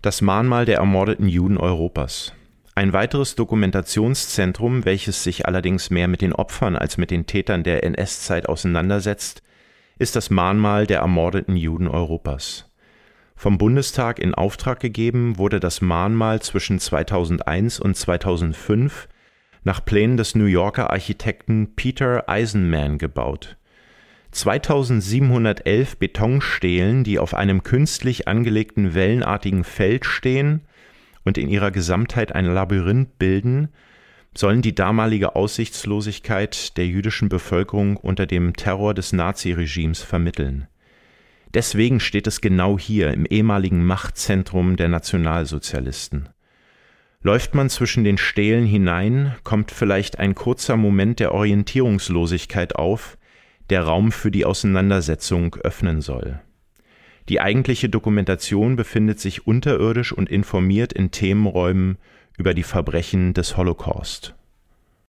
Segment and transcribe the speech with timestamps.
[0.00, 2.32] Das Mahnmal der ermordeten Juden Europas.
[2.76, 7.82] Ein weiteres Dokumentationszentrum, welches sich allerdings mehr mit den Opfern als mit den Tätern der
[7.82, 9.42] NS-Zeit auseinandersetzt,
[9.98, 12.70] ist das Mahnmal der ermordeten Juden Europas.
[13.34, 19.08] Vom Bundestag in Auftrag gegeben wurde das Mahnmal zwischen 2001 und 2005
[19.64, 23.56] nach Plänen des New Yorker Architekten Peter Eisenman gebaut
[24.38, 30.60] 2711 Betonstelen, die auf einem künstlich angelegten wellenartigen Feld stehen
[31.24, 33.68] und in ihrer Gesamtheit ein Labyrinth bilden,
[34.36, 40.68] sollen die damalige Aussichtslosigkeit der jüdischen Bevölkerung unter dem Terror des Naziregimes vermitteln.
[41.52, 46.28] Deswegen steht es genau hier im ehemaligen Machtzentrum der Nationalsozialisten.
[47.22, 53.18] Läuft man zwischen den Stelen hinein, kommt vielleicht ein kurzer Moment der Orientierungslosigkeit auf,
[53.70, 56.40] der Raum für die Auseinandersetzung öffnen soll.
[57.28, 61.98] Die eigentliche Dokumentation befindet sich unterirdisch und informiert in Themenräumen
[62.38, 64.34] über die Verbrechen des Holocaust